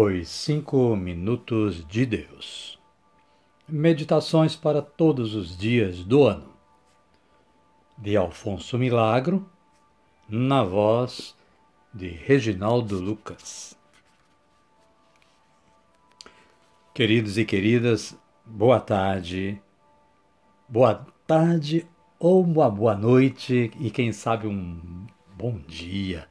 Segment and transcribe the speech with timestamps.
[0.00, 2.78] Os Cinco Minutos de Deus
[3.68, 6.52] Meditações para todos os dias do ano.
[7.98, 9.44] De Alfonso Milagro,
[10.28, 11.36] na voz
[11.92, 13.76] de Reginaldo Lucas.
[16.94, 19.60] Queridos e queridas, boa tarde,
[20.68, 20.94] boa
[21.26, 21.84] tarde
[22.20, 26.28] ou uma boa noite e quem sabe um bom dia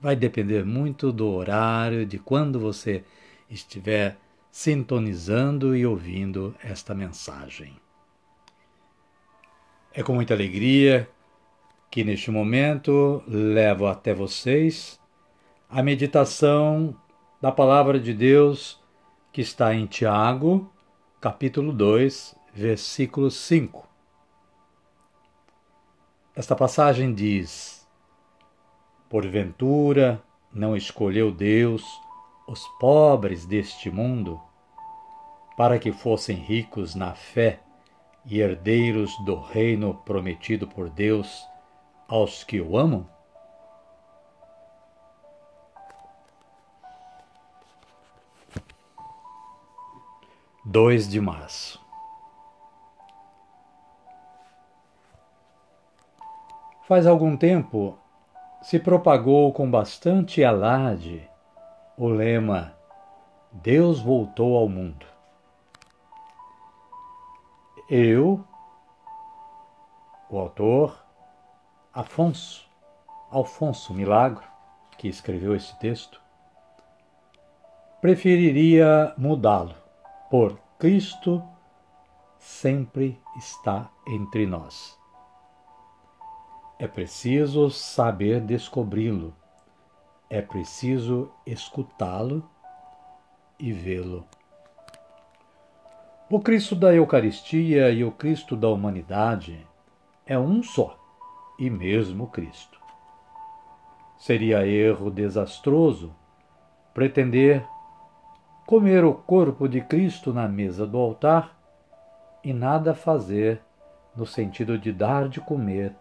[0.00, 3.04] vai depender muito do horário, de quando você
[3.48, 4.16] estiver
[4.50, 7.76] sintonizando e ouvindo esta mensagem.
[9.92, 11.08] É com muita alegria
[11.90, 15.00] que neste momento levo até vocês
[15.68, 16.96] a meditação
[17.40, 18.80] da palavra de Deus
[19.32, 20.72] que está em Tiago,
[21.20, 23.88] capítulo 2, versículo 5.
[26.34, 27.79] Esta passagem diz:
[29.10, 30.22] Porventura,
[30.52, 31.82] não escolheu Deus
[32.46, 34.40] os pobres deste mundo
[35.56, 37.58] para que fossem ricos na fé
[38.24, 41.44] e herdeiros do reino prometido por Deus
[42.06, 43.04] aos que o amam?
[50.64, 51.84] Dois de março.
[56.86, 57.99] Faz algum tempo
[58.62, 61.28] se propagou com bastante alarde
[61.96, 62.74] o lema
[63.52, 65.06] Deus voltou ao mundo.
[67.88, 68.44] Eu,
[70.28, 71.04] o autor,
[71.92, 72.68] Afonso,
[73.30, 74.44] Alfonso Milagro,
[74.96, 76.22] que escreveu esse texto,
[78.00, 79.74] preferiria mudá-lo
[80.30, 81.42] por Cristo
[82.38, 84.99] sempre está entre nós.
[86.80, 89.34] É preciso saber descobri-lo.
[90.30, 92.42] É preciso escutá-lo
[93.58, 94.24] e vê-lo.
[96.30, 99.68] O Cristo da Eucaristia e o Cristo da humanidade
[100.24, 100.98] é um só
[101.58, 102.80] e mesmo Cristo.
[104.16, 106.16] Seria erro desastroso
[106.94, 107.62] pretender
[108.64, 111.54] comer o corpo de Cristo na mesa do altar
[112.42, 113.60] e nada fazer
[114.16, 115.94] no sentido de dar de comer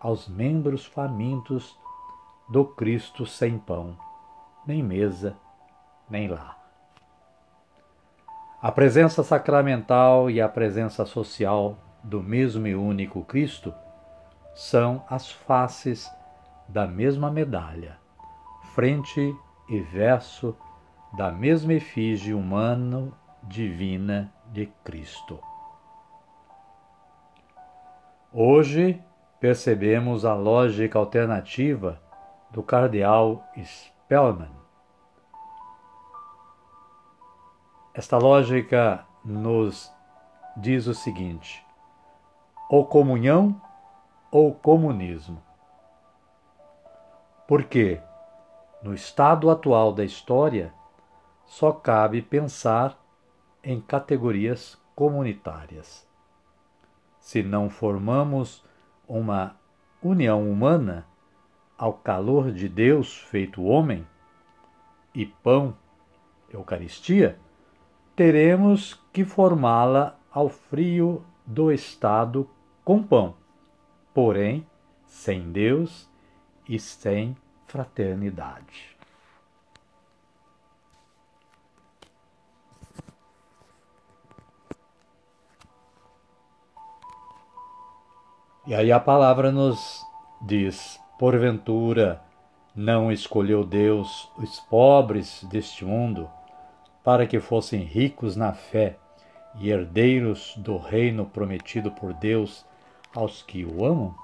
[0.00, 1.78] aos membros famintos
[2.48, 3.96] do Cristo sem pão,
[4.66, 5.36] nem mesa,
[6.08, 6.58] nem lar.
[8.62, 13.72] A presença sacramental e a presença social do mesmo e único Cristo
[14.54, 16.10] são as faces
[16.68, 17.98] da mesma medalha,
[18.74, 19.34] frente
[19.68, 20.56] e verso
[21.12, 23.12] da mesma efígie humano
[23.42, 25.38] divina de Cristo.
[28.32, 29.02] Hoje
[29.40, 32.00] percebemos a lógica alternativa
[32.50, 34.50] do cardeal Spellman.
[37.94, 39.90] Esta lógica nos
[40.56, 41.66] diz o seguinte:
[42.68, 43.60] ou comunhão
[44.30, 45.42] ou comunismo.
[47.48, 48.00] Porque,
[48.82, 50.72] no estado atual da história,
[51.44, 52.96] só cabe pensar
[53.62, 56.06] em categorias comunitárias.
[57.18, 58.64] Se não formamos
[59.10, 59.56] uma
[60.00, 61.04] união humana
[61.76, 64.06] ao calor de Deus feito homem
[65.12, 65.74] e pão,
[66.48, 67.36] Eucaristia,
[68.14, 72.48] teremos que formá-la ao frio do estado
[72.84, 73.34] com pão,
[74.14, 74.64] porém
[75.06, 76.08] sem Deus
[76.68, 78.99] e sem fraternidade.
[88.70, 90.06] E aí a palavra nos
[90.40, 92.22] diz: porventura
[92.72, 96.30] não escolheu Deus os pobres deste mundo
[97.02, 98.96] para que fossem ricos na fé
[99.56, 102.64] e herdeiros do reino prometido por Deus
[103.12, 104.14] aos que o amam?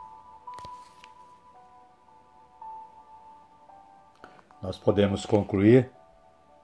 [4.63, 5.91] Nós podemos concluir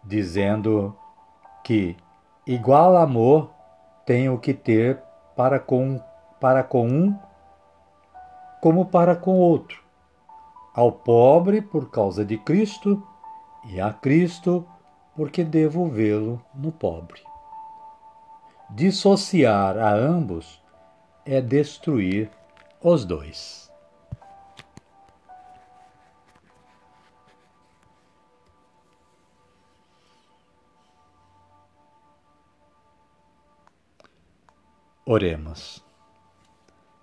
[0.05, 0.97] dizendo
[1.65, 1.97] que
[2.47, 3.51] igual amor
[4.07, 5.03] tenho que ter
[5.35, 6.01] para com,
[6.39, 7.32] para com um
[8.63, 9.83] como para com outro,
[10.73, 13.05] ao pobre por causa de Cristo
[13.65, 14.65] e a Cristo
[15.17, 17.21] porque devo vê-lo no pobre.
[18.71, 20.63] Dissociar a ambos
[21.27, 22.31] é destruir
[22.81, 23.69] os dois.
[35.05, 35.92] Oremos.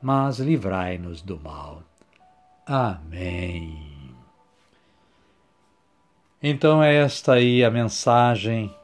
[0.00, 1.82] mas livrai-nos do mal.
[2.66, 4.14] Amém.
[6.42, 8.74] Então, é esta aí a mensagem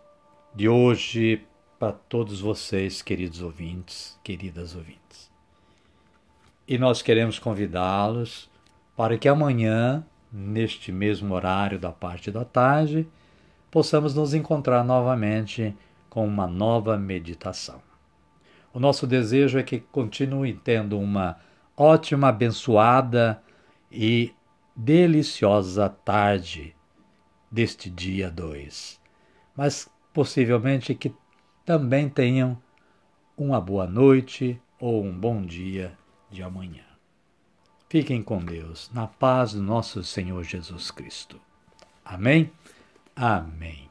[0.54, 1.42] de hoje
[1.78, 5.30] para todos vocês, queridos ouvintes, queridas ouvintes.
[6.66, 8.50] E nós queremos convidá-los
[8.96, 13.06] para que amanhã, neste mesmo horário da parte da tarde,
[13.70, 15.74] possamos nos encontrar novamente
[16.08, 17.80] com uma nova meditação.
[18.76, 21.38] O nosso desejo é que continue tendo uma
[21.74, 23.42] ótima, abençoada
[23.90, 24.34] e
[24.76, 26.76] deliciosa tarde
[27.50, 29.00] deste dia 2,
[29.56, 31.10] mas possivelmente que
[31.64, 32.60] também tenham
[33.34, 35.96] uma boa noite ou um bom dia
[36.30, 36.84] de amanhã.
[37.88, 41.40] Fiquem com Deus, na paz do nosso Senhor Jesus Cristo.
[42.04, 42.52] Amém?
[43.16, 43.85] Amém.